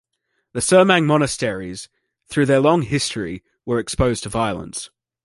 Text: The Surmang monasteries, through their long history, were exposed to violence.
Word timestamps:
The 0.53 0.61
Surmang 0.61 1.05
monasteries, 1.05 1.87
through 2.27 2.47
their 2.47 2.59
long 2.59 2.81
history, 2.81 3.43
were 3.67 3.77
exposed 3.77 4.23
to 4.23 4.29
violence. 4.29 4.89